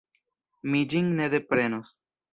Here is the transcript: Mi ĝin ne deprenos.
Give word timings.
Mi 0.71 0.81
ĝin 0.95 1.11
ne 1.21 1.31
deprenos. 1.37 1.97